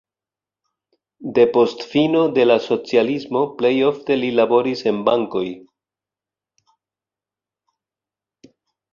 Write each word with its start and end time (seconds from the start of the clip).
Depost 1.37 1.83
fino 1.89 2.21
de 2.37 2.45
la 2.47 2.55
socialismo 2.67 3.41
plej 3.59 3.71
ofte 3.89 4.17
li 4.21 4.31
laboris 4.39 4.81
en 4.93 5.03
bankoj. 5.09 5.47